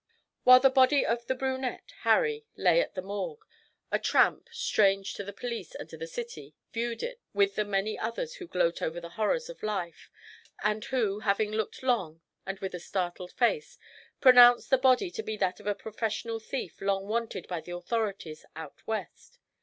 [0.45, 3.45] While the body of 'the brunette,' Harry, lay at the Morgue,
[3.91, 7.99] a tramp, strange to the police and to the city, viewed it with the many
[7.99, 10.09] others who gloat over the horrors of life,
[10.63, 13.77] and who, having looked long, and with a startled face,
[14.19, 18.43] pronounced the body to be that of a professional thief long wanted by the authorities
[18.55, 19.37] 'out West.'